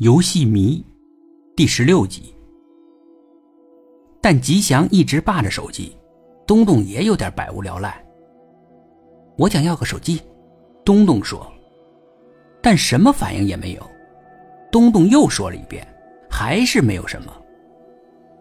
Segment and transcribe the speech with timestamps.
[0.00, 0.82] 游戏迷，
[1.54, 2.34] 第十六集。
[4.18, 5.94] 但吉祥一直霸着手机，
[6.46, 8.02] 东东也有点百无聊赖。
[9.36, 10.22] 我想要个手机，
[10.86, 11.46] 东东说，
[12.62, 13.90] 但什么反应也没有。
[14.72, 15.86] 东东又说了一遍，
[16.30, 17.30] 还是没有什么。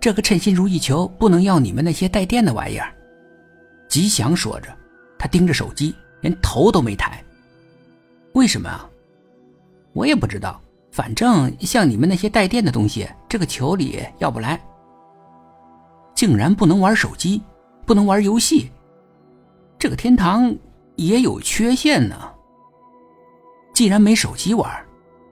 [0.00, 2.94] 这个称心如意球不能要你们那些带电的玩意儿。
[3.88, 4.72] 吉祥说着，
[5.18, 7.20] 他盯着手机，连头都没抬。
[8.34, 8.88] 为什么啊？
[9.94, 10.62] 我也不知道。
[10.90, 14.60] 反正像你们那些带电的东西，这个球里要不来。
[16.14, 17.40] 竟然不能玩手机，
[17.86, 18.70] 不能玩游戏。
[19.78, 20.54] 这个天堂
[20.96, 22.30] 也有缺陷呢。
[23.72, 24.70] 既然没手机玩，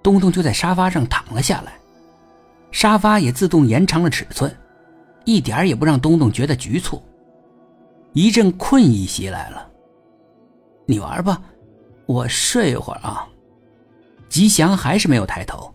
[0.02, 1.74] 东东就在沙发上躺了下来，
[2.70, 4.50] 沙发也自动延长了尺寸，
[5.24, 7.02] 一点也不让东东觉得局促。
[8.14, 9.68] 一阵困意袭来了。
[10.86, 11.42] 你玩吧，
[12.06, 13.28] 我睡一会儿啊。
[14.28, 15.72] 吉祥还是没有抬头。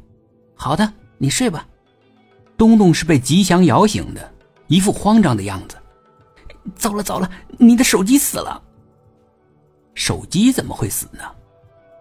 [0.55, 1.65] 好的，你睡吧。
[2.57, 4.32] 东东是被吉祥摇醒的，
[4.68, 5.76] 一副慌张的样子。
[6.76, 8.62] 糟了糟了，你的手机死了。
[9.96, 11.24] 手机怎么会死呢？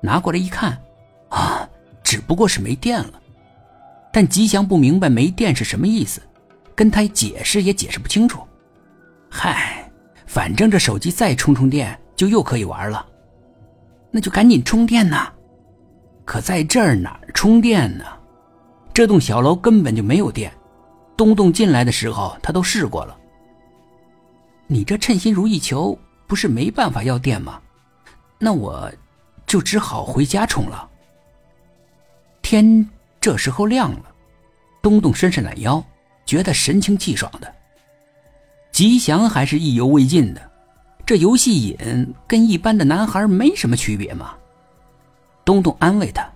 [0.00, 0.80] 拿过来一看，
[1.30, 1.68] 啊，
[2.02, 3.20] 只不过是没电了。
[4.12, 6.20] 但吉祥不明白没电是什么意思，
[6.74, 8.40] 跟他解释也解释不清楚。
[9.30, 9.90] 嗨，
[10.26, 13.04] 反正这手机再充充电就又可以玩了，
[14.10, 15.32] 那就赶紧充电呐。
[16.32, 18.06] 可在这儿哪儿充电呢？
[18.94, 20.50] 这栋小楼根本就没有电。
[21.14, 23.14] 东东进来的时候，他都试过了。
[24.66, 25.94] 你这称心如意球
[26.26, 27.60] 不是没办法要电吗？
[28.38, 28.90] 那我
[29.46, 30.88] 就只好回家充了。
[32.40, 32.88] 天
[33.20, 34.04] 这时候亮了，
[34.80, 35.84] 东东伸伸懒腰，
[36.24, 37.54] 觉得神清气爽的。
[38.72, 40.50] 吉祥还是意犹未尽的，
[41.04, 44.32] 这游戏瘾跟一般的男孩没什么区别嘛。
[45.44, 46.28] 东东安慰他：“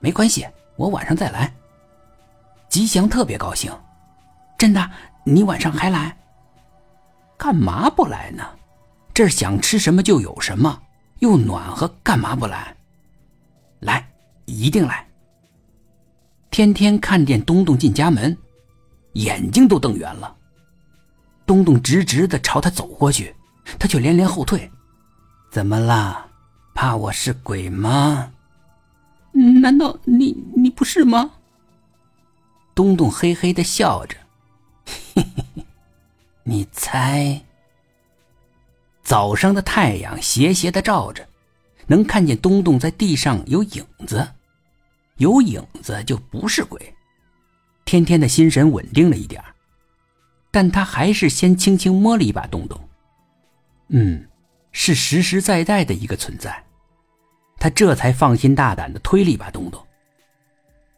[0.00, 1.52] 没关系，我晚上再来。”
[2.68, 3.70] 吉祥特别高兴
[4.56, 4.90] ：“真的？
[5.24, 6.16] 你晚上还来？
[7.36, 8.44] 干嘛不来呢？
[9.14, 10.80] 这儿想吃什么就有什么，
[11.18, 12.74] 又暖和，干嘛不来？
[13.80, 14.08] 来，
[14.46, 15.06] 一定来。”
[16.50, 18.36] 天天看见东东进家门，
[19.14, 20.36] 眼睛都瞪圆了。
[21.46, 23.34] 东东直直的朝他走过去，
[23.78, 24.70] 他却连连后退
[25.52, 26.26] ：“怎么啦？”
[26.74, 28.32] 怕我是鬼吗？
[29.62, 31.32] 难道你你不是吗？
[32.74, 34.16] 东东嘿嘿的笑着，
[35.14, 35.64] 嘿嘿嘿，
[36.44, 37.42] 你猜？
[39.02, 41.28] 早上的太阳斜斜的照着，
[41.86, 44.26] 能看见东东在地上有影子，
[45.18, 46.94] 有影子就不是鬼。
[47.84, 49.42] 天天的心神稳定了一点
[50.50, 52.88] 但他还是先轻轻摸了一把东东，
[53.88, 54.26] 嗯。
[54.74, 56.61] 是实实在在的一个存在，
[57.58, 59.84] 他这才放心大胆的推了一把东东。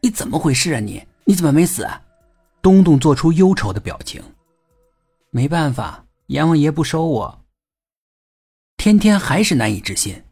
[0.01, 0.81] 你怎么回事啊？
[0.81, 2.01] 你你怎么没死啊？
[2.61, 4.23] 东东做出忧愁的表情。
[5.31, 7.45] 没办法，阎王爷不收我。
[8.77, 10.25] 天天还是难以置信。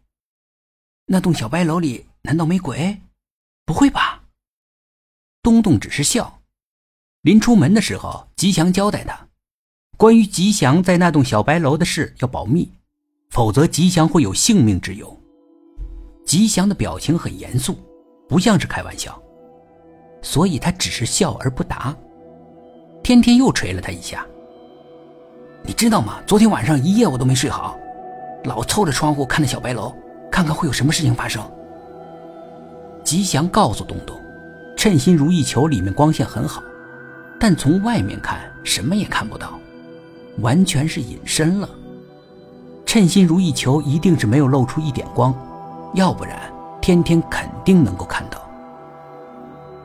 [1.06, 3.00] 那栋小白楼里难道没鬼？
[3.64, 4.24] 不会吧？
[5.42, 6.40] 东东只是笑。
[7.22, 9.28] 临出门的时候，吉祥交代他，
[9.96, 12.70] 关于吉祥在那栋小白楼的事要保密。
[13.30, 15.21] 否则，吉祥会有性命之忧。
[16.32, 17.76] 吉祥的表情很严肃，
[18.26, 19.20] 不像是开玩笑，
[20.22, 21.94] 所以他只是笑而不答。
[23.02, 24.26] 天天又捶了他一下。
[25.62, 26.22] 你知道吗？
[26.26, 27.76] 昨天晚上一夜我都没睡好，
[28.44, 29.94] 老凑着窗户看那小白楼，
[30.30, 31.42] 看看会有什么事情发生。
[33.04, 34.18] 吉祥告诉东东，
[34.74, 36.62] 称心如意球里面光线很好，
[37.38, 39.52] 但从外面看什么也看不到，
[40.38, 41.68] 完全是隐身了。
[42.86, 45.34] 称心如意球一定是没有露出一点光，
[45.94, 48.48] 要不然天天肯定能够看到。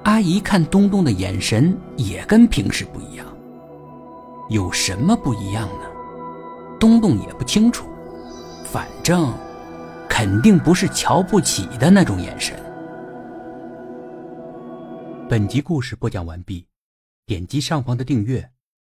[0.03, 3.25] 阿姨看东东的眼神也跟平时不一样，
[4.49, 5.85] 有什么不一样呢？
[6.79, 7.87] 东东也不清楚，
[8.63, 9.33] 反正
[10.07, 12.55] 肯定不是瞧不起的那种眼神。
[15.27, 16.65] 本集故事播讲完毕，
[17.25, 18.49] 点击上方的订阅，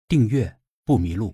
[0.09, 0.53] 订阅
[0.83, 1.33] 不迷路。